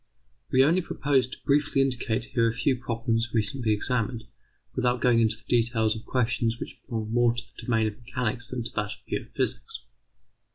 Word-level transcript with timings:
We 0.49 0.63
only 0.63 0.81
propose 0.81 1.27
to 1.27 1.37
briefly 1.45 1.79
indicate 1.83 2.25
here 2.25 2.47
a 2.49 2.53
few 2.55 2.75
problems 2.75 3.35
recently 3.35 3.71
examined, 3.71 4.23
without 4.73 4.99
going 4.99 5.19
into 5.19 5.37
the 5.37 5.45
details 5.47 5.95
of 5.95 6.05
questions 6.07 6.59
which 6.59 6.79
belong 6.89 7.11
more 7.13 7.35
to 7.35 7.43
the 7.55 7.61
domain 7.63 7.85
of 7.85 7.99
mechanics 8.03 8.47
than 8.47 8.63
to 8.63 8.71
that 8.77 8.93
of 8.93 9.05
pure 9.07 9.25
physics. 9.35 9.81